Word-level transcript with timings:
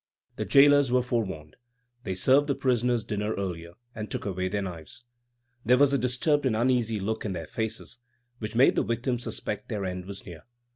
The 0.37 0.45
jailors 0.45 0.91
were 0.91 1.03
forewarned. 1.03 1.57
They 2.05 2.15
served 2.15 2.47
the 2.47 2.55
prisoners' 2.55 3.03
dinner 3.03 3.35
earlier, 3.35 3.73
and 3.93 4.09
took 4.09 4.25
away 4.25 4.47
their 4.47 4.63
knives. 4.63 5.03
There 5.63 5.77
was 5.77 5.93
a 5.93 5.97
disturbed 5.99 6.47
and 6.47 6.55
uneasy 6.55 6.99
look 6.99 7.23
in 7.23 7.33
their 7.33 7.45
faces 7.45 7.99
which 8.39 8.55
made 8.55 8.75
the 8.75 8.81
victims 8.81 9.21
suspect 9.25 9.69
their 9.69 9.85
end 9.85 10.05
was 10.07 10.25
near. 10.25 10.41